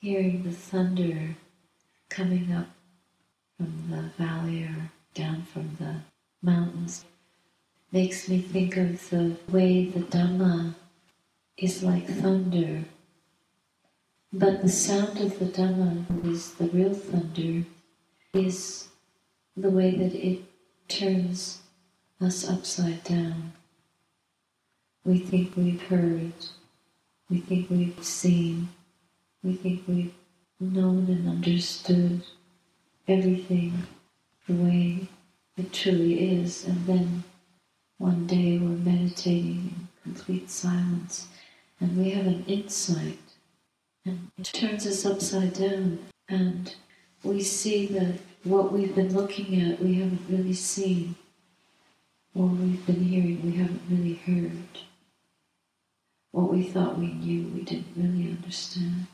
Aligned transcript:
hearing 0.00 0.42
the 0.44 0.52
thunder 0.52 1.36
coming 2.08 2.52
up 2.52 2.68
from 3.56 3.90
the 3.90 4.02
valley 4.22 4.64
or 4.64 4.90
down 5.12 5.42
from 5.42 5.76
the 5.78 5.94
mountains 6.40 7.04
makes 7.92 8.26
me 8.26 8.40
think 8.40 8.78
of 8.78 9.10
the 9.10 9.36
way 9.50 9.84
the 9.84 10.00
Dhamma 10.00 10.74
is 11.58 11.82
like 11.82 12.06
thunder. 12.06 12.84
But 14.32 14.62
the 14.62 14.70
sound 14.70 15.18
of 15.18 15.38
the 15.38 15.44
Dhamma 15.44 16.24
is 16.24 16.54
the 16.54 16.68
real 16.68 16.94
thunder, 16.94 17.66
is 18.32 18.88
the 19.56 19.70
way 19.70 19.90
that 19.90 20.14
it 20.14 20.40
turns 20.88 21.60
us 22.22 22.48
upside 22.48 23.04
down. 23.04 23.52
We 25.04 25.18
think 25.18 25.56
we've 25.56 25.82
heard, 25.82 26.32
we 27.28 27.40
think 27.40 27.68
we've 27.68 28.02
seen, 28.02 28.68
we 29.42 29.54
think 29.54 29.82
we've 29.86 30.14
known 30.58 31.06
and 31.08 31.28
understood 31.28 32.22
everything 33.08 33.72
the 34.46 34.54
way 34.54 35.08
it 35.56 35.72
truly 35.72 36.40
is, 36.40 36.66
and 36.66 36.86
then 36.86 37.24
one 37.98 38.26
day 38.26 38.58
we're 38.58 38.68
meditating 38.68 39.74
in 39.74 39.88
complete 40.02 40.50
silence 40.50 41.28
and 41.80 41.96
we 41.96 42.10
have 42.10 42.26
an 42.26 42.44
insight, 42.46 43.18
and 44.04 44.30
it 44.38 44.44
turns 44.44 44.86
us 44.86 45.06
upside 45.06 45.54
down, 45.54 45.98
and 46.28 46.74
we 47.22 47.42
see 47.42 47.86
that 47.86 48.18
what 48.44 48.72
we've 48.72 48.94
been 48.94 49.14
looking 49.14 49.60
at 49.60 49.80
we 49.82 49.94
haven't 49.94 50.26
really 50.28 50.52
seen, 50.52 51.14
or 52.34 52.46
we've 52.46 52.84
been 52.86 53.02
hearing 53.02 53.42
we 53.42 53.56
haven't 53.56 53.82
really 53.90 54.14
heard. 54.14 54.82
What 56.32 56.52
we 56.52 56.62
thought 56.64 56.98
we 56.98 57.12
knew 57.12 57.48
we 57.48 57.62
didn't 57.62 57.96
really 57.96 58.30
understand. 58.30 59.06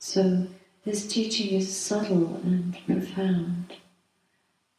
So 0.00 0.46
this 0.84 1.08
teaching 1.08 1.54
is 1.58 1.76
subtle 1.76 2.36
and 2.44 2.76
profound, 2.86 3.74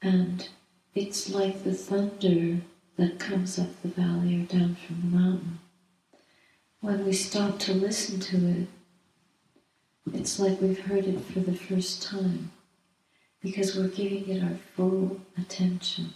and 0.02 0.48
it's 0.96 1.30
like 1.30 1.64
the 1.64 1.74
thunder 1.74 2.62
that 2.96 3.20
comes 3.20 3.60
up 3.60 3.68
the 3.82 3.90
valley 3.90 4.42
or 4.42 4.46
down 4.46 4.76
from 4.76 5.02
the 5.02 5.18
mountain. 5.18 5.60
When 6.80 7.06
we 7.06 7.12
stop 7.12 7.60
to 7.60 7.74
listen 7.74 8.22
to 8.22 8.62
it, 8.62 8.68
it's 10.14 10.40
like 10.40 10.62
we've 10.62 10.80
heard 10.80 11.06
it 11.06 11.20
for 11.20 11.42
the 11.42 11.54
first 11.54 12.02
time 12.02 12.52
because 13.42 13.76
we're 13.76 13.90
giving 13.90 14.30
it 14.30 14.42
our 14.44 14.58
full 14.76 15.20
attention. 15.38 16.14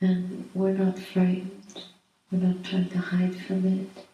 And 0.00 0.50
we're 0.54 0.72
not 0.72 0.98
frightened, 0.98 1.84
we're 2.30 2.38
not 2.38 2.64
trying 2.64 2.88
to 2.90 2.98
hide 2.98 3.36
from 3.36 3.64
it, 3.64 4.06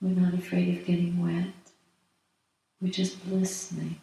we're 0.00 0.20
not 0.20 0.34
afraid 0.34 0.78
of 0.78 0.86
getting 0.86 1.20
wet. 1.20 1.63
We're 2.84 2.90
just 2.90 3.16
listening. 3.26 3.98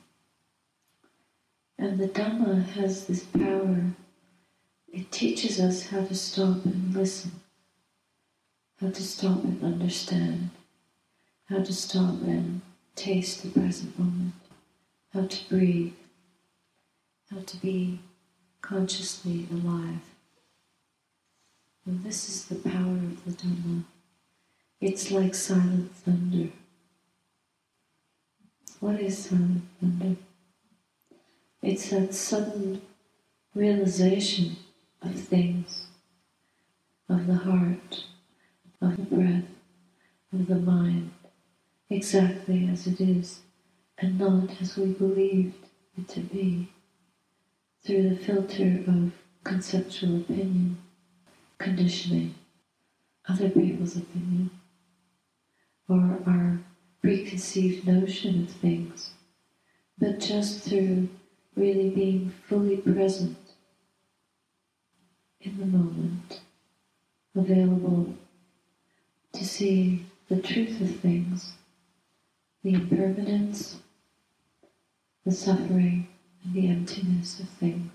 And 1.77 1.99
the 1.99 2.07
Dhamma 2.07 2.65
has 2.69 3.05
this 3.05 3.23
power. 3.25 3.79
It 4.91 5.11
teaches 5.11 5.59
us 5.59 5.85
how 5.85 6.03
to 6.03 6.15
stop 6.15 6.65
and 6.65 6.91
listen, 6.91 7.31
how 8.79 8.89
to 8.89 9.03
stop 9.03 9.43
and 9.43 9.63
understand, 9.63 10.49
how 11.45 11.59
to 11.59 11.71
stop 11.71 12.23
and 12.23 12.61
taste 12.95 13.43
the 13.43 13.49
present 13.49 13.99
moment, 13.99 14.33
how 15.13 15.27
to 15.27 15.47
breathe, 15.47 15.93
how 17.29 17.41
to 17.45 17.57
be 17.57 17.99
consciously 18.63 19.45
alive. 19.51 20.01
And 21.85 22.03
this 22.03 22.27
is 22.27 22.45
the 22.45 22.67
power 22.67 22.95
of 22.95 23.25
the 23.25 23.31
Dhamma. 23.33 23.83
It's 24.79 25.11
like 25.11 25.35
silent 25.35 25.95
thunder. 25.97 26.49
What 28.81 28.99
is 28.99 29.27
thunder? 29.27 30.15
It's 31.61 31.91
that 31.91 32.15
sudden 32.15 32.81
realization 33.53 34.55
of 35.03 35.13
things, 35.13 35.85
of 37.07 37.27
the 37.27 37.35
heart, 37.35 38.05
of 38.81 38.97
the 38.97 39.03
breath, 39.03 39.43
of 40.33 40.47
the 40.47 40.55
mind, 40.55 41.11
exactly 41.91 42.67
as 42.73 42.87
it 42.87 42.99
is, 42.99 43.41
and 43.99 44.17
not 44.17 44.59
as 44.59 44.75
we 44.75 44.93
believed 44.93 45.63
it 45.95 46.07
to 46.07 46.21
be, 46.21 46.67
through 47.85 48.09
the 48.09 48.15
filter 48.15 48.83
of 48.87 49.11
conceptual 49.43 50.21
opinion, 50.21 50.79
conditioning, 51.59 52.33
other 53.29 53.51
people's 53.51 53.95
opinion, 53.95 54.49
or 55.87 56.17
our 56.25 56.61
preconceived 57.01 57.87
notion 57.87 58.43
of 58.43 58.49
things, 58.49 59.11
but 59.97 60.19
just 60.19 60.61
through 60.61 61.09
really 61.55 61.89
being 61.89 62.33
fully 62.47 62.77
present 62.77 63.37
in 65.41 65.57
the 65.57 65.65
moment, 65.65 66.41
available 67.35 68.13
to 69.33 69.45
see 69.45 70.05
the 70.29 70.41
truth 70.41 70.79
of 70.81 70.99
things, 70.99 71.53
the 72.63 72.73
impermanence, 72.73 73.79
the 75.25 75.31
suffering, 75.31 76.07
and 76.43 76.53
the 76.53 76.67
emptiness 76.67 77.39
of 77.39 77.49
things. 77.49 77.91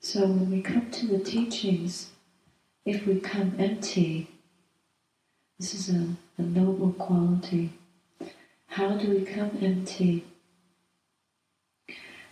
So 0.00 0.26
when 0.26 0.50
we 0.50 0.60
come 0.60 0.90
to 0.90 1.06
the 1.06 1.18
teachings, 1.18 2.10
if 2.84 3.06
we 3.06 3.20
come 3.20 3.54
empty, 3.58 4.28
this 5.58 5.74
is 5.74 5.88
a, 5.88 6.06
a 6.38 6.42
noble 6.42 6.92
quality. 6.92 7.72
How 8.66 8.96
do 8.96 9.10
we 9.10 9.24
come 9.24 9.56
empty 9.62 10.24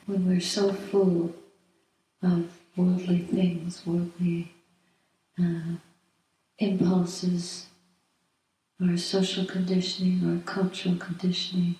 when 0.06 0.26
we're 0.26 0.40
so 0.40 0.72
full 0.72 1.34
of 2.22 2.50
worldly 2.76 3.18
things, 3.18 3.86
worldly 3.86 4.52
uh, 5.38 5.76
impulses, 6.58 7.66
our 8.80 8.96
social 8.96 9.44
conditioning, 9.44 10.28
our 10.28 10.42
cultural 10.42 10.96
conditioning, 10.96 11.76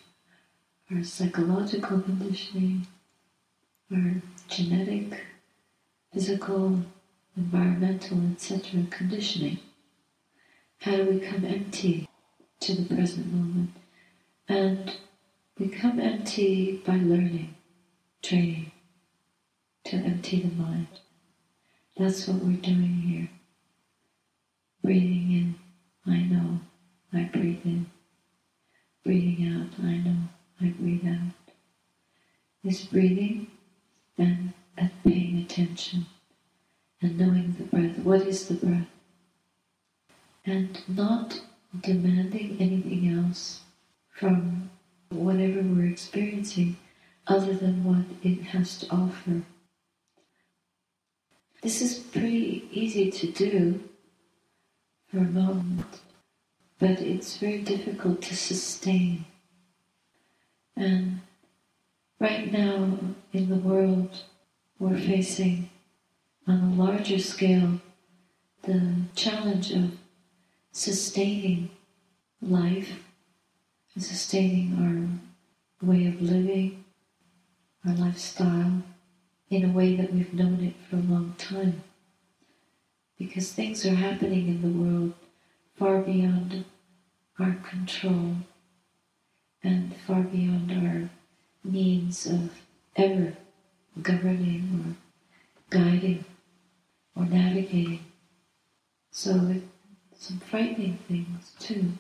our 0.95 1.03
psychological 1.03 2.01
conditioning, 2.01 2.87
our 3.93 4.15
genetic, 4.49 5.21
physical, 6.13 6.83
environmental, 7.37 8.21
etc. 8.33 8.83
conditioning. 8.91 9.59
How 10.83 10.97
do 10.97 11.05
we 11.05 11.21
come 11.21 11.45
empty 11.45 12.09
to 12.59 12.75
the 12.75 12.93
present 12.93 13.33
moment? 13.33 13.71
And 14.49 14.93
become 15.57 16.01
empty 16.01 16.83
by 16.85 16.95
learning, 16.95 17.55
training 18.21 18.73
to 19.85 19.97
empty 19.99 20.43
the 20.43 20.53
mind. 20.61 20.89
That's 21.97 22.27
what 22.27 22.43
we're 22.43 22.57
doing 22.57 22.97
here. 23.07 23.31
Breathing 24.83 25.31
in, 25.31 25.55
I 26.05 26.17
know, 26.23 26.59
I 27.13 27.31
breathe 27.33 27.65
in. 27.65 27.87
Breathing 29.05 29.55
out, 29.55 29.85
I 29.85 29.99
know, 29.99 30.19
I 30.61 30.75
breathe 30.81 31.07
out. 31.07 31.55
This 32.65 32.87
breathing 32.87 33.47
and 34.19 34.53
paying 35.05 35.39
attention 35.39 36.07
and 37.01 37.17
knowing 37.17 37.55
the 37.57 37.65
breath. 37.67 37.99
What 37.99 38.23
is 38.23 38.49
the 38.49 38.55
breath? 38.55 38.92
And 40.45 40.83
not 40.89 41.41
demanding 41.81 42.57
anything 42.59 43.09
else 43.17 43.61
from 44.11 44.71
whatever 45.11 45.61
we're 45.63 45.87
experiencing 45.87 46.77
other 47.27 47.55
than 47.55 47.85
what 47.85 48.05
it 48.23 48.43
has 48.43 48.79
to 48.79 48.91
offer. 48.91 49.43
This 51.63 51.81
is 51.81 51.99
pretty 51.99 52.69
easy 52.73 53.11
to 53.11 53.31
do 53.31 53.89
for 55.09 55.19
a 55.19 55.23
moment, 55.23 56.01
but 56.79 57.01
it's 57.01 57.37
very 57.37 57.63
difficult 57.63 58.21
to 58.23 58.37
sustain. 58.37 59.25
And 60.77 61.21
right 62.19 62.51
now 62.51 62.99
in 63.33 63.49
the 63.49 63.57
world, 63.57 64.25
we're 64.79 64.99
facing 64.99 65.71
on 66.49 66.61
a 66.61 66.83
larger 66.83 67.21
scale 67.21 67.81
the 68.63 68.95
challenge 69.15 69.71
of 69.73 69.93
sustaining 70.73 71.71
life, 72.41 73.05
sustaining 73.97 75.21
our 75.83 75.87
way 75.87 76.07
of 76.07 76.21
living, 76.21 76.85
our 77.87 77.95
lifestyle, 77.95 78.83
in 79.51 79.65
a 79.65 79.73
way 79.73 79.95
that 79.97 80.13
we've 80.13 80.33
known 80.33 80.65
it 80.65 80.75
for 80.89 80.97
a 80.97 81.13
long 81.13 81.35
time. 81.37 81.83
Because 83.19 83.53
things 83.53 83.85
are 83.85 83.95
happening 83.95 84.49
in 84.49 84.63
the 84.63 84.69
world 84.69 85.13
far 85.79 86.01
beyond 86.01 86.65
our 87.39 87.55
control 87.63 88.37
and 89.63 89.95
far 90.07 90.23
beyond 90.23 90.73
our 90.73 91.11
means 91.63 92.27
of 92.27 92.51
ever 92.97 93.35
governing 94.01 94.85
or 94.87 94.97
guiding 95.71 96.25
or 97.15 97.25
navigating. 97.27 98.05
So 99.11 99.33
it 99.51 99.63
some 100.23 100.39
frightening 100.39 100.99
things 101.09 101.53
too. 101.59 101.93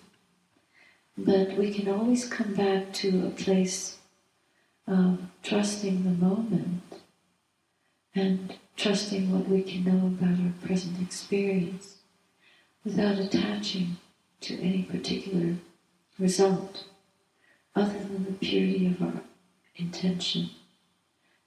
But 1.18 1.56
we 1.58 1.74
can 1.74 1.88
always 1.88 2.24
come 2.24 2.54
back 2.54 2.92
to 2.94 3.26
a 3.26 3.30
place 3.30 3.98
of 4.86 5.18
trusting 5.42 6.04
the 6.04 6.24
moment 6.24 6.82
and 8.14 8.54
trusting 8.76 9.32
what 9.32 9.48
we 9.48 9.62
can 9.62 9.84
know 9.84 10.06
about 10.06 10.38
our 10.38 10.52
present 10.64 11.02
experience 11.02 11.96
without 12.84 13.18
attaching 13.18 13.96
to 14.42 14.60
any 14.60 14.84
particular 14.84 15.56
result 16.18 16.84
other 17.74 17.98
than 17.98 18.24
the 18.24 18.32
purity 18.32 18.86
of 18.86 19.02
our 19.02 19.22
intention, 19.74 20.50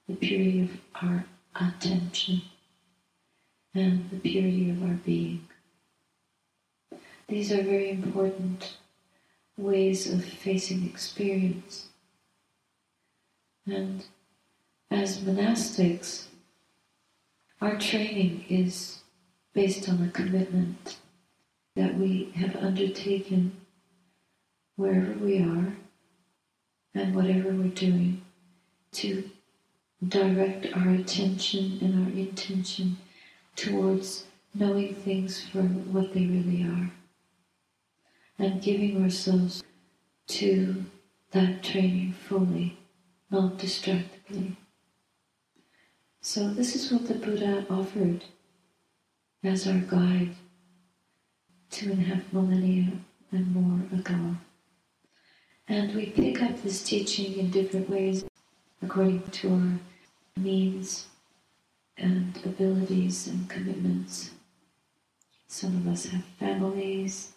the 0.08 0.14
purity 0.14 0.62
of 0.62 0.70
our 1.02 1.24
attention, 1.58 2.42
and 3.74 4.10
the 4.10 4.18
purity 4.18 4.68
of 4.70 4.82
our 4.82 4.98
being. 5.06 5.46
These 7.28 7.50
are 7.50 7.62
very 7.62 7.90
important 7.90 8.76
ways 9.56 10.12
of 10.12 10.24
facing 10.24 10.86
experience. 10.86 11.86
And 13.66 14.04
as 14.92 15.18
monastics, 15.18 16.26
our 17.60 17.76
training 17.78 18.44
is 18.48 19.00
based 19.54 19.88
on 19.88 20.04
a 20.04 20.10
commitment 20.10 20.98
that 21.74 21.96
we 21.96 22.30
have 22.36 22.54
undertaken 22.54 23.56
wherever 24.76 25.12
we 25.14 25.40
are 25.40 25.76
and 26.94 27.14
whatever 27.14 27.50
we're 27.50 27.68
doing 27.68 28.22
to 28.92 29.28
direct 30.06 30.66
our 30.76 30.90
attention 30.90 31.78
and 31.80 32.04
our 32.04 32.12
intention 32.12 32.98
towards 33.56 34.26
knowing 34.54 34.94
things 34.94 35.44
for 35.48 35.62
what 35.62 36.14
they 36.14 36.26
really 36.26 36.62
are 36.62 36.92
and 38.38 38.62
giving 38.62 39.02
ourselves 39.02 39.62
to 40.28 40.84
that 41.30 41.62
training 41.62 42.12
fully, 42.12 42.78
not 43.30 43.58
distractedly. 43.58 44.56
So, 46.20 46.48
this 46.48 46.74
is 46.74 46.90
what 46.90 47.06
the 47.06 47.14
Buddha 47.14 47.66
offered 47.70 48.24
as 49.44 49.66
our 49.66 49.78
guide 49.78 50.34
two 51.70 51.92
and 51.92 52.00
a 52.00 52.04
half 52.04 52.32
millennia 52.32 52.90
and 53.32 53.54
more 53.54 53.98
ago. 53.98 54.36
And 55.68 55.94
we 55.94 56.06
pick 56.06 56.42
up 56.42 56.62
this 56.62 56.82
teaching 56.82 57.38
in 57.38 57.50
different 57.50 57.90
ways 57.90 58.24
according 58.82 59.22
to 59.22 59.52
our 59.52 59.78
means 60.36 61.06
and 61.96 62.38
abilities 62.44 63.26
and 63.26 63.48
commitments. 63.48 64.30
Some 65.48 65.76
of 65.76 65.88
us 65.88 66.06
have 66.06 66.24
families, 66.38 67.32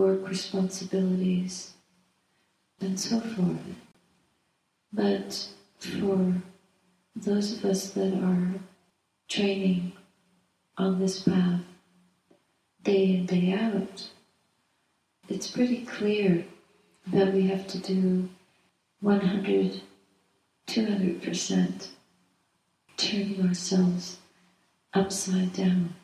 work 0.00 0.26
responsibilities, 0.26 1.74
and 2.80 2.98
so 2.98 3.20
forth. 3.20 3.76
But 4.94 5.48
for 5.78 6.32
those 7.14 7.52
of 7.52 7.66
us 7.66 7.90
that 7.90 8.14
are 8.14 8.54
training 9.28 9.92
on 10.78 10.98
this 10.98 11.22
path 11.22 11.60
day 12.82 13.14
in, 13.14 13.26
day 13.26 13.52
out, 13.52 14.08
it's 15.28 15.50
pretty 15.50 15.84
clear 15.84 16.46
that 17.08 17.34
we 17.34 17.46
have 17.48 17.66
to 17.68 17.78
do 17.78 18.30
100, 19.00 19.82
200% 20.66 21.88
turning 22.96 23.46
ourselves 23.46 24.16
upside 24.94 25.52
down, 25.52 25.94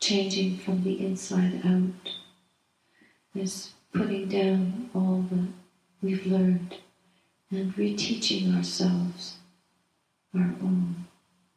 changing 0.00 0.56
from 0.56 0.82
the 0.82 1.04
inside 1.06 1.60
out. 1.66 2.23
Is 3.34 3.72
putting 3.92 4.28
down 4.28 4.90
all 4.94 5.24
that 5.30 5.48
we've 6.00 6.24
learned 6.24 6.76
and 7.50 7.74
reteaching 7.74 8.56
ourselves 8.56 9.34
our 10.34 10.54
own 10.62 11.06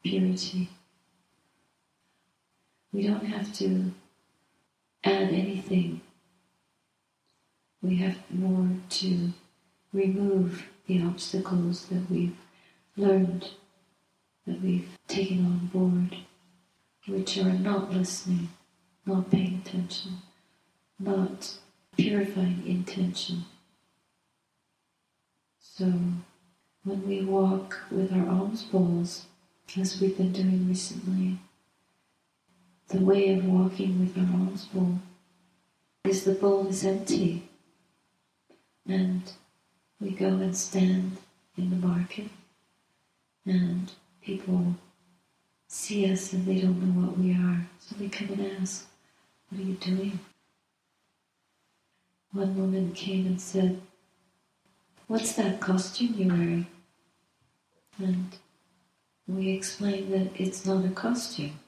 purity. 0.04 0.70
We 2.92 3.06
don't 3.06 3.26
have 3.26 3.54
to 3.56 3.92
add 5.04 5.30
anything 5.30 6.02
we 7.82 7.98
have 7.98 8.18
more 8.30 8.70
to 8.90 9.34
remove 9.94 10.66
the 10.88 11.02
obstacles 11.04 11.86
that 11.88 12.10
we've 12.10 12.38
learned, 12.96 13.50
that 14.46 14.62
we've 14.62 14.90
taken 15.08 15.46
on 15.46 15.68
board, 15.68 16.18
which 17.08 17.38
are 17.38 17.54
not 17.54 17.94
listening, 17.94 18.50
not 19.06 19.30
paying 19.32 19.62
attention, 19.66 20.18
not 21.00 21.58
purifying 21.98 22.64
intention. 22.66 23.46
So, 25.60 25.86
when 26.84 27.08
we 27.08 27.22
walk 27.22 27.80
with 27.92 28.14
our 28.14 28.28
alms 28.30 28.64
bowls, 28.64 29.26
as 29.78 30.00
we've 30.00 30.18
been 30.18 30.32
doing 30.32 30.68
recently, 30.68 31.40
the 32.88 33.02
way 33.02 33.30
of 33.30 33.46
walking 33.46 34.00
with 34.00 34.18
our 34.18 34.40
alms 34.40 34.66
bowl 34.66 35.00
is 36.06 36.24
the 36.24 36.34
bowl 36.34 36.68
is 36.68 36.86
empty 36.86 37.50
and 38.88 39.22
we 40.00 40.12
go 40.12 40.28
and 40.28 40.56
stand 40.56 41.18
in 41.58 41.70
the 41.70 41.88
market, 41.88 42.30
and 43.46 43.92
people 44.22 44.76
see 45.68 46.12
us 46.12 46.34
and 46.34 46.46
they 46.46 46.62
don't 46.62 46.82
know 46.82 47.08
what 47.08 47.18
we 47.18 47.34
are. 47.34 47.68
So 47.80 47.96
they 47.98 48.10
come 48.10 48.30
and 48.30 48.62
ask, 48.62 48.88
What 49.50 49.62
are 49.62 49.64
you 49.64 49.74
doing? 49.74 50.20
One 52.38 52.56
woman 52.56 52.94
came 52.94 53.26
and 53.26 53.42
said, 53.42 53.82
What's 55.08 55.34
that 55.38 55.60
costume 55.60 56.14
you're 56.16 56.38
wearing? 56.38 56.68
And 57.98 58.30
we 59.28 59.50
explained 59.50 60.14
that 60.14 60.40
it's 60.40 60.64
not 60.64 60.86
a 60.86 60.90
costume. 60.90 61.60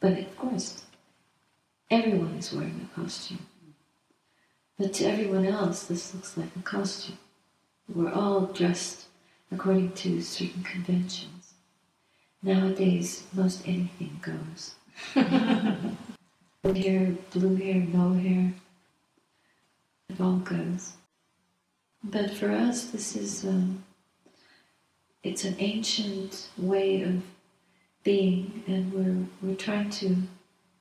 But 0.00 0.18
of 0.18 0.36
course, 0.36 0.82
everyone 1.92 2.34
is 2.38 2.52
wearing 2.52 2.88
a 2.90 3.00
costume. 3.00 3.46
But 4.76 4.94
to 4.94 5.04
everyone 5.04 5.46
else, 5.46 5.84
this 5.84 6.12
looks 6.12 6.36
like 6.36 6.56
a 6.56 6.62
costume. 6.62 7.18
We're 7.88 8.12
all 8.12 8.46
dressed 8.46 9.06
according 9.52 9.92
to 9.92 10.20
certain 10.22 10.64
conventions. 10.64 11.54
Nowadays, 12.42 13.22
most 13.32 13.62
anything 13.64 14.20
goes. 14.22 14.74
hair, 16.74 17.14
blue 17.30 17.54
hair, 17.54 17.76
no 17.76 18.12
hair, 18.14 18.52
goes. 20.18 20.92
But 22.02 22.30
for 22.30 22.50
us, 22.50 22.84
this 22.86 23.16
is 23.16 23.44
um, 23.44 23.84
it's 25.22 25.44
an 25.44 25.56
ancient 25.58 26.48
way 26.56 27.02
of 27.02 27.22
being, 28.04 28.62
and 28.66 28.92
we're 28.92 29.26
we're 29.42 29.56
trying 29.56 29.90
to 29.90 30.16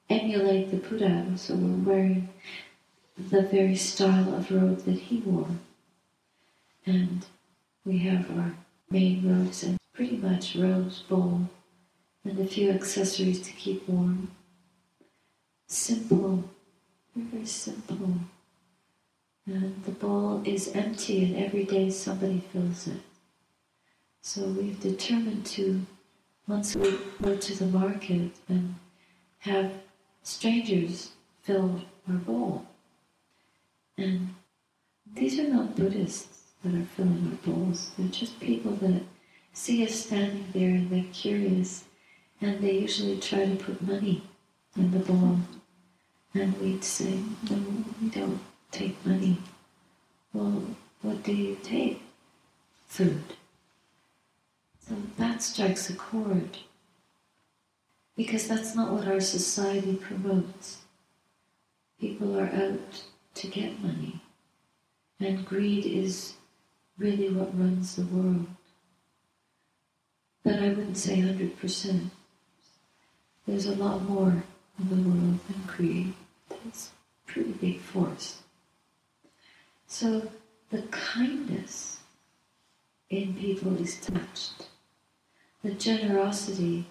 emulate 0.09 0.71
the 0.71 0.77
Buddha. 0.77 1.25
So 1.35 1.55
we're 1.55 1.91
wearing 1.91 2.29
the 3.17 3.41
very 3.41 3.75
style 3.75 4.35
of 4.35 4.51
robe 4.51 4.85
that 4.85 4.99
he 4.99 5.17
wore. 5.19 5.47
And 6.85 7.25
we 7.85 7.99
have 7.99 8.29
our 8.37 8.53
main 8.89 9.27
robes 9.27 9.63
and 9.63 9.77
pretty 9.93 10.17
much 10.17 10.55
robes, 10.55 10.99
bowl, 10.99 11.49
and 12.23 12.39
a 12.39 12.45
few 12.45 12.69
accessories 12.71 13.41
to 13.41 13.51
keep 13.53 13.87
warm. 13.87 14.31
Simple, 15.67 16.43
very 17.15 17.45
simple. 17.45 18.19
And 19.47 19.83
the 19.83 19.91
bowl 19.91 20.41
is 20.43 20.71
empty, 20.73 21.23
and 21.23 21.35
every 21.45 21.63
day 21.65 21.89
somebody 21.91 22.43
fills 22.51 22.87
it. 22.87 23.01
So 24.21 24.41
we've 24.41 24.79
determined 24.79 25.45
to, 25.47 25.85
once 26.47 26.75
we 26.75 26.97
go 27.21 27.37
to 27.37 27.55
the 27.55 27.67
market 27.67 28.31
and 28.49 28.75
have 29.39 29.71
strangers 30.23 31.11
fill 31.43 31.81
our 32.09 32.15
bowl. 32.15 32.65
And 33.97 34.33
these 35.13 35.39
are 35.39 35.47
not 35.47 35.75
Buddhists 35.75 36.39
that 36.63 36.73
are 36.73 36.85
filling 36.95 37.29
our 37.29 37.53
bowls. 37.53 37.91
They're 37.97 38.07
just 38.07 38.39
people 38.39 38.71
that 38.77 39.03
see 39.53 39.85
us 39.85 39.93
standing 39.93 40.45
there 40.53 40.69
and 40.69 40.89
they're 40.89 41.13
curious 41.13 41.83
and 42.41 42.61
they 42.61 42.79
usually 42.79 43.19
try 43.19 43.45
to 43.45 43.55
put 43.55 43.81
money 43.81 44.23
in 44.75 44.91
the 44.91 44.99
bowl. 44.99 45.37
And 46.33 46.59
we'd 46.59 46.83
say, 46.83 47.19
no, 47.49 47.57
we 48.01 48.09
don't 48.09 48.39
take 48.71 49.05
money. 49.05 49.37
Well, 50.33 50.63
what 51.01 51.23
do 51.23 51.33
you 51.33 51.57
take? 51.63 52.01
Food. 52.87 53.23
So 54.87 54.95
that 55.17 55.41
strikes 55.41 55.89
a 55.89 55.95
chord. 55.95 56.57
Because 58.15 58.47
that's 58.47 58.75
not 58.75 58.91
what 58.91 59.07
our 59.07 59.19
society 59.19 59.95
promotes. 59.95 60.77
People 61.99 62.39
are 62.39 62.49
out 62.53 63.03
to 63.35 63.47
get 63.47 63.81
money. 63.81 64.21
And 65.19 65.45
greed 65.45 65.85
is 65.85 66.33
really 66.97 67.29
what 67.29 67.57
runs 67.57 67.95
the 67.95 68.03
world. 68.03 68.47
But 70.43 70.59
I 70.59 70.69
wouldn't 70.69 70.97
say 70.97 71.17
100%. 71.17 72.09
There's 73.47 73.65
a 73.65 73.75
lot 73.75 74.01
more 74.03 74.43
in 74.79 74.89
the 74.89 75.09
world 75.09 75.39
than 75.47 75.63
greed. 75.67 76.13
It's 76.67 76.89
a 76.89 77.31
pretty 77.31 77.51
big 77.51 77.79
force. 77.79 78.41
So 79.87 80.29
the 80.69 80.81
kindness 80.83 81.99
in 83.09 83.35
people 83.35 83.79
is 83.79 83.99
touched. 84.01 84.67
The 85.63 85.71
generosity 85.71 86.85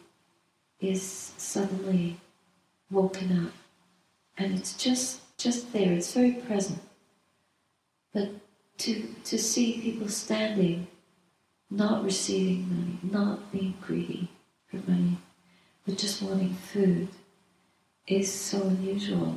is 0.81 1.03
suddenly 1.03 2.19
woken 2.91 3.47
up. 3.47 3.53
And 4.37 4.55
it's 4.55 4.75
just 4.75 5.21
just 5.37 5.73
there, 5.73 5.93
it's 5.93 6.13
very 6.15 6.33
present. 6.33 6.81
But 8.13 8.31
to 8.79 9.15
to 9.25 9.39
see 9.39 9.81
people 9.81 10.09
standing, 10.09 10.87
not 11.71 12.05
receiving 12.05 12.69
money, 12.69 12.99
not 13.03 13.53
being 13.53 13.75
greedy 13.81 14.31
for 14.67 14.77
money, 14.91 15.19
but 15.87 15.99
just 15.99 16.23
wanting 16.23 16.55
food 16.55 17.09
is 18.07 18.33
so 18.33 18.63
unusual. 18.63 19.37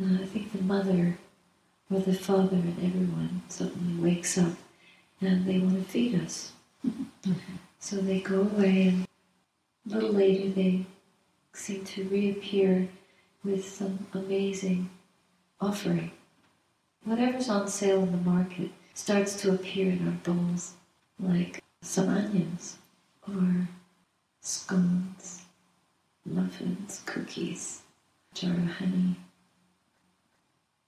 Uh, 0.00 0.22
I 0.22 0.26
think 0.26 0.52
the 0.52 0.62
mother 0.62 1.18
or 1.90 2.00
the 2.00 2.14
father 2.14 2.56
and 2.56 2.76
everyone 2.78 3.42
suddenly 3.48 4.02
wakes 4.02 4.38
up 4.38 4.52
and 5.20 5.46
they 5.46 5.58
want 5.58 5.84
to 5.84 5.90
feed 5.90 6.20
us. 6.20 6.52
Mm-hmm. 6.86 7.32
So 7.78 7.96
they 7.96 8.20
go 8.20 8.40
away 8.42 8.88
and 8.88 9.06
a 9.86 9.94
little 9.94 10.12
later 10.12 10.50
they 10.50 10.86
seem 11.52 11.84
to 11.84 12.04
reappear 12.04 12.88
with 13.44 13.66
some 13.66 14.06
amazing 14.12 14.90
offering. 15.60 16.10
Whatever's 17.04 17.48
on 17.48 17.68
sale 17.68 18.02
in 18.02 18.12
the 18.12 18.18
market 18.18 18.70
starts 18.94 19.40
to 19.42 19.54
appear 19.54 19.92
in 19.92 20.06
our 20.06 20.34
bowls, 20.34 20.74
like 21.18 21.62
some 21.80 22.08
onions 22.08 22.78
or 23.26 23.68
scones, 24.40 25.42
muffins, 26.26 27.02
cookies, 27.06 27.82
jar 28.34 28.52
of 28.52 28.66
honey. 28.72 29.16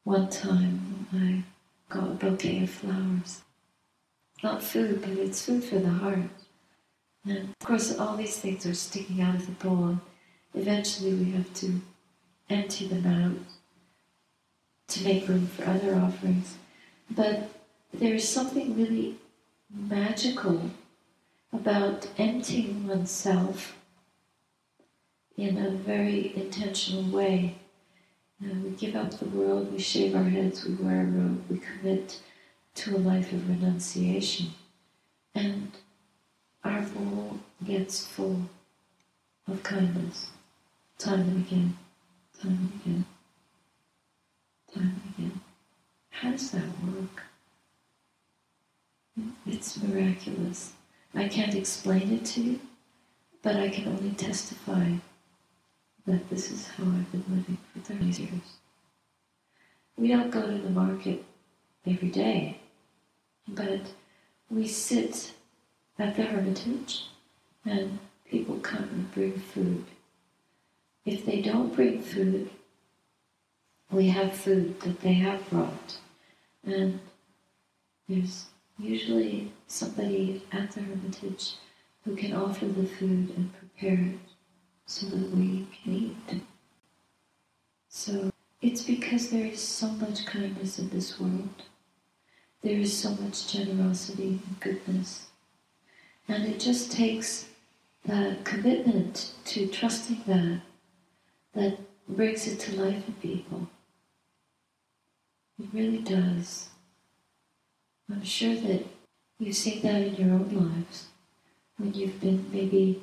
One 0.04 0.28
time 0.30 1.07
I 1.12 1.45
got 1.92 2.04
a 2.04 2.14
bouquet 2.14 2.62
of 2.62 2.71
flowers. 2.71 3.42
Not 4.42 4.62
food, 4.62 5.02
but 5.02 5.11
it's 5.11 5.45
food 5.45 5.62
for 5.62 5.78
the 5.78 5.90
heart. 5.90 6.30
And 7.26 7.50
of 7.50 7.59
course, 7.59 7.97
all 7.99 8.16
these 8.16 8.38
things 8.38 8.64
are 8.64 8.75
sticking 8.75 9.21
out 9.21 9.35
of 9.35 9.47
the 9.47 9.52
bowl. 9.52 9.85
And 9.88 10.00
Eventually, 10.54 11.12
we 11.12 11.33
have 11.33 11.52
to 11.54 11.80
empty 12.49 12.87
them 12.87 13.07
out 13.07 13.38
to 14.88 15.04
make 15.04 15.28
room 15.28 15.47
for 15.47 15.64
other 15.69 15.95
offerings. 15.95 16.57
But 17.11 17.50
there 17.92 18.14
is 18.14 18.28
something 18.28 18.76
really 18.76 19.16
magical 19.73 20.71
about 21.52 22.09
emptying 22.19 22.87
oneself 22.87 23.76
in 25.37 25.59
a 25.59 25.71
very 25.71 26.35
intentional 26.37 27.04
way. 27.04 27.57
We 28.40 28.70
give 28.70 28.97
up 28.97 29.11
the 29.11 29.26
world, 29.26 29.70
we 29.70 29.78
shave 29.78 30.16
our 30.16 30.25
heads, 30.25 30.64
we 30.64 30.75
wear 30.75 31.02
a 31.02 31.04
robe, 31.04 31.44
we 31.50 31.59
commit 31.59 32.20
to 32.76 32.97
a 32.97 32.99
life 32.99 33.32
of 33.32 33.49
renunciation. 33.49 34.47
And 35.35 35.73
our 36.64 36.80
bowl 36.80 37.40
gets 37.66 38.06
full 38.06 38.49
of 39.47 39.62
kindness, 39.62 40.30
time 40.99 41.20
and 41.20 41.47
again, 41.47 41.76
time 42.40 42.70
and 42.73 42.80
again, 42.80 43.04
time 44.75 45.02
and 45.04 45.14
again. 45.18 45.40
How 46.09 46.30
does 46.30 46.50
that 46.52 46.64
work? 46.82 47.23
It's 49.47 49.82
miraculous. 49.82 50.73
I 51.14 51.28
can't 51.28 51.54
explain 51.54 52.11
it 52.12 52.25
to 52.26 52.40
you, 52.40 52.61
but 53.42 53.56
I 53.56 53.68
can 53.68 53.88
only 53.88 54.12
testify 54.12 54.92
that 56.07 56.28
this 56.30 56.50
is 56.50 56.66
how 56.69 56.85
I've 56.85 57.12
been 57.12 57.25
living 57.28 57.59
for 57.73 57.80
30 57.80 58.04
years. 58.04 58.59
We 59.97 60.09
don't 60.09 60.30
go 60.30 60.42
to 60.42 60.59
the 60.59 60.71
market 60.71 61.25
every 61.87 62.09
day, 62.09 62.59
but 63.47 63.80
we 64.50 64.66
sit 64.66 65.33
at 65.99 66.16
the 66.16 66.23
hermitage 66.23 67.07
and 67.64 67.99
people 68.25 68.57
come 68.57 68.85
and 68.85 69.12
bring 69.12 69.38
food. 69.38 69.85
If 71.04 71.26
they 71.26 71.42
don't 71.42 71.75
bring 71.75 72.02
food, 72.02 72.50
we 73.90 74.09
have 74.09 74.33
food 74.35 74.80
that 74.80 75.00
they 75.00 75.14
have 75.14 75.49
brought. 75.50 75.99
And 76.64 77.00
there's 78.09 78.47
usually 78.78 79.52
somebody 79.66 80.42
at 80.52 80.73
the 80.73 80.80
hermitage 80.80 81.57
who 82.04 82.16
can 82.16 82.33
offer 82.33 82.66
the 82.66 82.87
food 82.87 83.35
and 83.37 83.52
prepare 83.52 84.14
it 84.14 84.30
so 84.90 85.06
that 85.06 85.30
we 85.30 85.68
can 85.85 85.94
eat. 85.94 86.42
So 87.88 88.32
it's 88.61 88.82
because 88.82 89.30
there 89.30 89.47
is 89.47 89.61
so 89.61 89.87
much 89.87 90.26
kindness 90.26 90.80
in 90.80 90.88
this 90.88 91.20
world. 91.20 91.62
There 92.62 92.76
is 92.76 92.97
so 92.97 93.11
much 93.11 93.52
generosity 93.52 94.40
and 94.44 94.59
goodness. 94.59 95.28
And 96.26 96.44
it 96.44 96.59
just 96.59 96.90
takes 96.90 97.47
the 98.04 98.37
commitment 98.42 99.35
to 99.44 99.68
trusting 99.68 100.25
that 100.26 100.61
that 101.54 101.78
brings 102.09 102.49
it 102.49 102.59
to 102.61 102.82
life 102.82 103.06
in 103.06 103.14
people. 103.14 103.68
It 105.61 105.68
really 105.73 105.99
does. 105.99 106.68
I'm 108.11 108.25
sure 108.25 108.56
that 108.56 108.87
you've 109.38 109.54
seen 109.54 109.82
that 109.82 110.02
in 110.02 110.16
your 110.16 110.35
own 110.35 110.50
lives 110.50 111.06
when 111.76 111.94
you've 111.94 112.20
been 112.20 112.50
maybe 112.50 113.02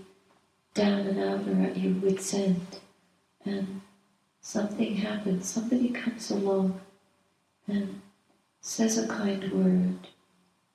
down 0.78 1.08
and 1.08 1.20
out 1.20 1.48
or 1.48 1.64
at 1.64 1.76
your 1.76 1.94
wits' 1.94 2.36
end 2.36 2.80
and 3.44 3.82
something 4.42 4.96
happens, 4.98 5.50
somebody 5.50 5.90
comes 5.90 6.30
along 6.30 6.80
and 7.68 8.00
says 8.62 8.98
a 8.98 9.08
kind 9.08 9.52
word 9.52 9.98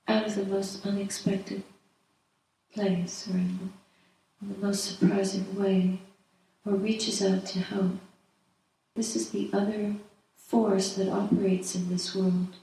out 0.08 0.26
of 0.26 0.34
the 0.34 0.44
most 0.44 0.84
unexpected 0.84 1.62
place 2.74 3.28
or 3.28 3.36
in 3.36 3.58
the, 3.58 4.44
in 4.44 4.52
the 4.52 4.66
most 4.66 4.98
surprising 4.98 5.54
way 5.54 6.00
or 6.66 6.72
reaches 6.74 7.22
out 7.22 7.46
to 7.46 7.60
help. 7.60 7.92
This 8.96 9.14
is 9.14 9.30
the 9.30 9.50
other 9.52 9.94
force 10.36 10.94
that 10.94 11.08
operates 11.10 11.76
in 11.76 11.88
this 11.88 12.14
world 12.14 12.56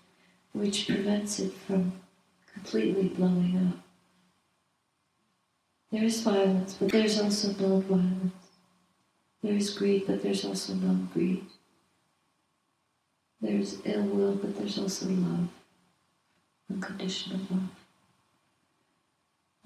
which 0.52 0.88
prevents 0.88 1.40
it 1.40 1.54
from 1.54 1.94
completely 2.54 3.08
blowing 3.08 3.72
up. 3.72 3.89
There 5.92 6.04
is 6.04 6.22
violence, 6.22 6.76
but 6.80 6.92
there's 6.92 7.20
also 7.20 7.48
non-violence. 7.54 8.34
There 9.42 9.56
is 9.56 9.72
greed, 9.72 10.06
but 10.06 10.22
there's 10.22 10.46
also 10.46 10.74
non-greed. 10.74 11.46
There's 13.42 13.78
ill 13.86 14.04
will, 14.04 14.36
but 14.36 14.58
there's 14.58 14.78
also 14.78 15.08
love, 15.08 15.48
unconditional 16.70 17.40
love. 17.50 17.70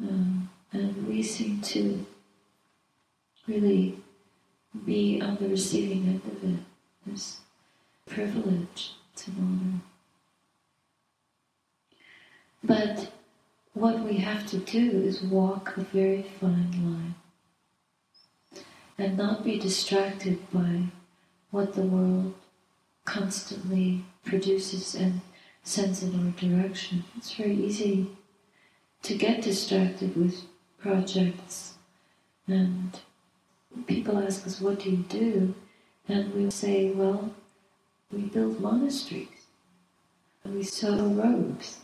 Um, 0.02 0.50
and 0.72 1.08
we 1.08 1.24
seem 1.24 1.60
to 1.62 2.06
really 3.48 3.98
be 4.86 5.22
on 5.22 5.38
the 5.38 5.50
receiving 5.50 6.08
end 6.08 6.22
of 6.26 6.44
it. 6.44 6.60
There's 7.06 7.40
privilege 8.06 8.92
to 9.18 9.32
honor. 9.32 9.80
But 12.64 13.12
what 13.74 14.00
we 14.02 14.18
have 14.18 14.46
to 14.48 14.58
do 14.58 15.02
is 15.02 15.22
walk 15.22 15.76
a 15.78 15.82
very 15.82 16.24
fine 16.40 16.72
line 16.84 17.16
and 18.98 19.18
not 19.18 19.44
be 19.44 19.58
distracted 19.58 20.40
by 20.52 20.84
what 21.52 21.74
the 21.74 21.82
world 21.82 22.34
constantly 23.06 24.06
produces 24.24 24.96
and 24.96 25.22
sends 25.64 26.04
in 26.04 26.14
our 26.16 26.32
direction. 26.32 27.04
It's 27.18 27.34
very 27.34 27.56
easy 27.56 28.08
to 29.02 29.16
get 29.16 29.42
distracted 29.42 30.16
with 30.16 30.42
projects 30.80 31.74
and 32.48 33.00
people 33.88 34.18
ask 34.18 34.46
us, 34.46 34.62
what 34.62 34.80
do 34.80 34.92
you 34.92 34.98
do? 34.98 35.56
And 36.08 36.34
we 36.34 36.52
say, 36.52 36.92
well, 36.92 37.34
we 38.12 38.22
build 38.24 38.60
monasteries, 38.60 39.48
and 40.44 40.56
we 40.56 40.64
sew 40.64 41.08
robes, 41.08 41.80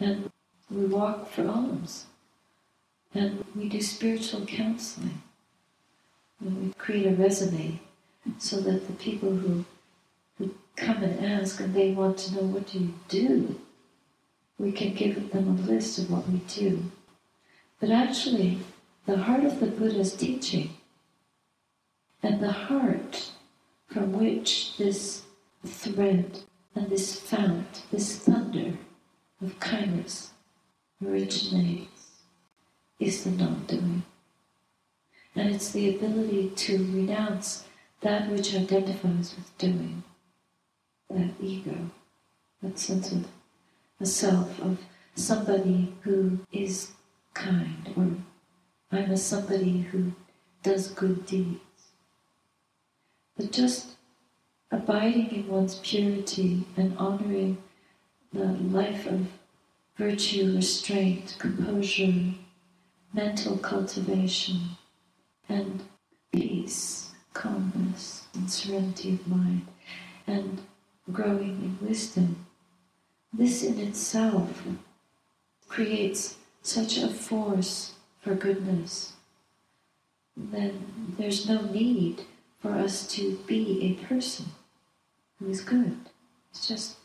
and 0.00 0.30
we 0.70 0.84
walk 0.84 1.30
for 1.30 1.48
alms, 1.48 2.06
and 3.14 3.44
we 3.56 3.68
do 3.68 3.80
spiritual 3.80 4.44
counseling, 4.44 5.22
and 6.40 6.66
we 6.66 6.72
create 6.74 7.06
a 7.06 7.14
resume 7.14 7.80
so 8.38 8.60
that 8.60 8.86
the 8.86 8.92
people 8.94 9.30
who, 9.30 9.64
who 10.36 10.54
come 10.76 11.02
and 11.02 11.24
ask 11.24 11.60
and 11.60 11.74
they 11.74 11.92
want 11.92 12.18
to 12.18 12.34
know 12.34 12.42
what 12.42 12.66
do 12.66 12.78
you 12.78 12.94
do, 13.08 13.58
we 14.58 14.72
can 14.72 14.92
give 14.92 15.30
them 15.30 15.48
a 15.48 15.70
list 15.70 15.98
of 15.98 16.10
what 16.10 16.28
we 16.28 16.38
do. 16.48 16.82
But 17.80 17.90
actually, 17.90 18.58
the 19.06 19.16
heart 19.16 19.44
of 19.44 19.60
the 19.60 19.66
Buddha's 19.66 20.14
teaching 20.14 20.70
and 22.22 22.40
the 22.40 22.52
heart 22.52 23.30
from 23.86 24.12
which 24.12 24.76
this 24.76 25.22
thread 25.64 26.40
and 26.74 26.90
this 26.90 27.18
fount, 27.18 27.84
this 27.90 28.18
thunder 28.18 28.74
of 29.40 29.58
kindness 29.60 30.32
originates 31.04 32.22
is 32.98 33.24
the 33.24 33.30
non 33.30 33.64
doing. 33.66 34.02
And 35.34 35.54
it's 35.54 35.70
the 35.70 35.94
ability 35.94 36.50
to 36.50 36.78
renounce 36.78 37.64
that 38.00 38.28
which 38.28 38.54
identifies 38.54 39.34
with 39.36 39.56
doing, 39.58 40.02
that 41.10 41.30
ego, 41.40 41.90
that 42.62 42.78
sense 42.78 43.12
of 43.12 43.26
a 44.00 44.06
self, 44.06 44.60
of 44.60 44.78
somebody 45.14 45.94
who 46.02 46.40
is 46.52 46.92
kind, 47.34 47.92
or 47.96 48.08
I'm 48.90 49.10
a 49.10 49.16
somebody 49.16 49.80
who 49.80 50.12
does 50.62 50.88
good 50.88 51.26
deeds. 51.26 51.60
But 53.36 53.52
just 53.52 53.96
abiding 54.70 55.30
in 55.30 55.48
one's 55.48 55.76
purity 55.76 56.64
and 56.76 56.96
honoring 56.98 57.58
the 58.32 58.44
life 58.44 59.06
of 59.06 59.28
virtue, 59.98 60.54
restraint, 60.54 61.36
composure, 61.38 62.32
mental 63.12 63.58
cultivation, 63.58 64.60
and 65.48 65.82
peace, 66.32 67.10
calmness, 67.34 68.26
and 68.34 68.48
serenity 68.50 69.14
of 69.14 69.26
mind, 69.26 69.66
and 70.26 70.60
growing 71.12 71.76
in 71.80 71.88
wisdom. 71.88 72.46
This 73.32 73.64
in 73.64 73.78
itself 73.80 74.62
creates 75.68 76.36
such 76.62 76.96
a 76.98 77.08
force 77.08 77.94
for 78.20 78.34
goodness, 78.34 79.14
then 80.36 81.14
there's 81.18 81.48
no 81.48 81.62
need 81.62 82.22
for 82.60 82.70
us 82.72 83.06
to 83.14 83.36
be 83.46 83.82
a 83.82 84.06
person 84.06 84.46
who 85.38 85.48
is 85.48 85.60
good. 85.60 85.96
It's 86.50 86.68
just 86.68 86.96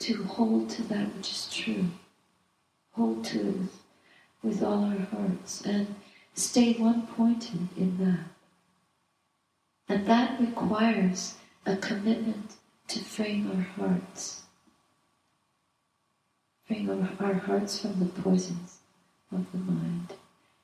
to 0.00 0.24
hold 0.24 0.70
to 0.70 0.82
that 0.84 1.14
which 1.14 1.30
is 1.30 1.48
true, 1.52 1.86
hold 3.00 3.24
to 3.24 3.38
with, 3.38 3.82
with 4.42 4.62
all 4.62 4.84
our 4.84 4.98
hearts, 4.98 5.62
and 5.62 5.94
stay 6.34 6.74
one 6.74 7.06
pointed 7.06 7.68
in 7.76 7.96
that. 7.98 8.26
And 9.88 10.06
that 10.06 10.38
requires 10.38 11.34
a 11.64 11.76
commitment 11.76 12.52
to 12.88 13.00
frame 13.00 13.50
our 13.50 13.86
hearts, 13.86 14.42
frame 16.66 16.90
our, 16.90 17.26
our 17.26 17.34
hearts 17.34 17.80
from 17.80 17.98
the 17.98 18.22
poisons 18.22 18.80
of 19.32 19.50
the 19.52 19.58
mind 19.58 20.14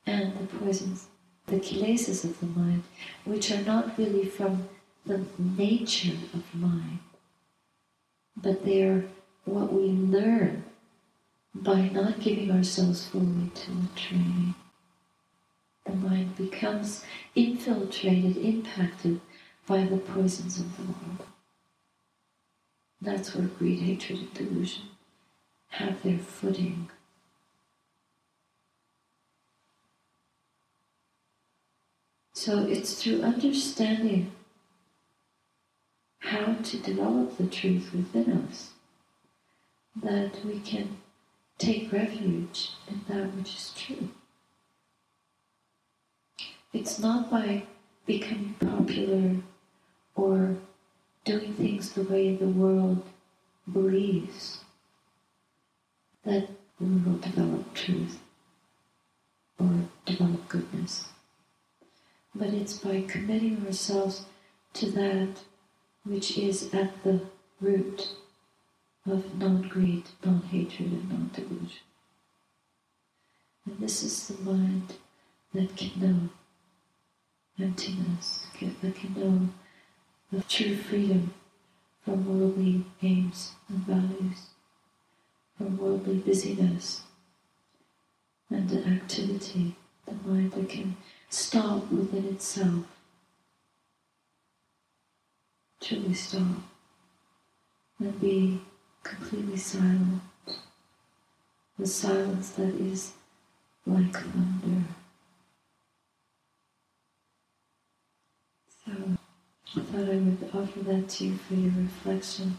and 0.07 0.39
the 0.39 0.47
poisons 0.59 1.07
the 1.47 1.61
kilesas 1.61 2.25
of 2.25 2.41
the 2.41 2.47
mind, 2.47 2.83
which 3.25 3.53
are 3.53 3.63
not 3.63 3.97
really 3.97 4.25
from 4.25 4.69
the 5.07 5.25
nature 5.39 6.19
of 6.35 6.43
mind, 6.53 6.99
but 8.37 8.65
they 8.65 8.83
are 8.83 9.05
what 9.45 9.73
we 9.73 9.85
learn 9.91 10.65
by 11.63 11.89
not 11.89 12.21
giving 12.21 12.51
ourselves 12.51 13.07
fully 13.07 13.51
to 13.55 13.71
the 13.71 13.89
training. 13.95 14.55
The 15.85 15.95
mind 15.95 16.37
becomes 16.37 17.05
infiltrated, 17.35 18.37
impacted 18.37 19.21
by 19.67 19.85
the 19.85 19.99
poisons 19.99 20.59
of 20.59 20.77
the 20.77 20.83
world. 20.83 21.27
That's 23.01 23.35
where 23.35 23.47
greed, 23.47 23.81
hatred, 23.81 24.19
and 24.19 24.35
delusion 24.35 24.85
have 25.69 26.03
their 26.03 26.19
footing. 26.19 26.91
So 32.33 32.65
it's 32.65 33.03
through 33.03 33.23
understanding 33.23 34.33
how 36.19 36.55
to 36.55 36.79
develop 36.79 37.37
the 37.39 37.47
truth 37.47 37.93
within 37.95 38.47
us 38.49 38.71
that 40.03 40.45
we 40.45 40.61
can 40.61 40.97
take 41.59 41.93
refuge 41.93 42.73
in 42.89 43.01
that 43.09 43.35
which 43.35 43.55
is 43.55 43.73
true. 43.77 44.09
It's 46.73 46.99
not 46.99 47.31
by 47.31 47.65
becoming 48.07 48.55
popular 48.61 49.37
or 50.15 50.57
doing 51.25 51.55
things 51.55 51.93
the 51.93 52.03
way 52.03 52.37
the 52.37 52.47
world 52.47 53.03
believes 53.73 54.61
that 56.25 56.49
we 56.79 56.87
will 56.87 57.19
develop 57.19 57.75
truth 57.75 58.19
or 59.59 59.71
develop 60.05 60.49
goodness 60.49 61.07
but 62.39 62.49
it's 62.49 62.79
by 62.79 63.03
committing 63.09 63.65
ourselves 63.67 64.27
to 64.75 64.91
that 64.91 65.29
which 66.05 66.37
is 66.39 66.73
at 66.75 67.03
the 67.03 67.21
root 67.61 68.11
of 69.07 69.39
non 69.39 69.63
greed, 69.63 70.05
non 70.25 70.43
hatred, 70.43 70.93
and 70.93 71.09
non 71.09 71.31
delusion. 71.33 71.87
And 73.65 73.79
this 73.79 74.03
is 74.03 74.29
the 74.29 74.43
mind 74.43 74.95
that 75.55 75.77
can 75.77 76.01
know 76.01 76.29
emptiness, 77.59 78.47
that 78.83 78.95
can 78.95 79.15
know 79.15 79.49
the 80.31 80.43
true 80.45 80.77
freedom 80.77 81.35
from 82.05 82.27
worldly 82.27 82.85
aims 83.03 83.53
and 83.69 83.79
values, 83.79 84.47
from 85.57 85.77
worldly 85.79 86.19
busyness 86.19 87.03
and 88.51 88.71
activity, 88.87 89.75
the 90.07 90.15
mind 90.29 90.53
that 90.53 90.69
can 90.69 90.97
stop 91.29 91.91
within 91.91 92.27
itself. 92.27 92.85
Truly 95.81 96.15
stop 96.15 96.63
and 97.99 98.21
be 98.21 98.61
completely 99.09 99.57
silent. 99.57 100.23
The 101.79 101.87
silence 101.87 102.51
that 102.51 102.75
is 102.75 103.13
like 103.87 104.13
thunder. 104.13 104.83
So 108.85 108.93
I 108.93 109.81
thought 109.81 110.11
I 110.11 110.17
would 110.17 110.51
offer 110.55 110.81
that 110.81 111.09
to 111.09 111.25
you 111.27 111.37
for 111.37 111.55
your 111.55 111.73
reflection. 111.77 112.59